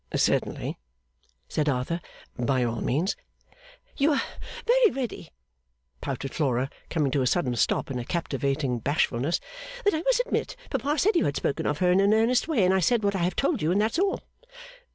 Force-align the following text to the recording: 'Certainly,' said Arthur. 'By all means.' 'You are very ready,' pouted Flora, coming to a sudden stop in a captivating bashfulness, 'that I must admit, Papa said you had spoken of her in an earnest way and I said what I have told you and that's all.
'Certainly,' 0.15 0.79
said 1.47 1.69
Arthur. 1.69 2.01
'By 2.35 2.63
all 2.63 2.81
means.' 2.81 3.15
'You 3.97 4.13
are 4.13 4.21
very 4.65 4.89
ready,' 4.89 5.29
pouted 6.01 6.33
Flora, 6.33 6.71
coming 6.89 7.11
to 7.11 7.21
a 7.21 7.27
sudden 7.27 7.55
stop 7.55 7.91
in 7.91 7.99
a 7.99 8.03
captivating 8.03 8.79
bashfulness, 8.79 9.39
'that 9.85 9.93
I 9.93 10.01
must 10.01 10.21
admit, 10.25 10.55
Papa 10.71 10.97
said 10.97 11.15
you 11.15 11.25
had 11.25 11.35
spoken 11.37 11.67
of 11.67 11.77
her 11.77 11.91
in 11.91 11.99
an 11.99 12.15
earnest 12.15 12.47
way 12.47 12.65
and 12.65 12.73
I 12.73 12.79
said 12.79 13.03
what 13.03 13.13
I 13.13 13.19
have 13.19 13.35
told 13.35 13.61
you 13.61 13.71
and 13.71 13.79
that's 13.79 13.99
all. 13.99 14.21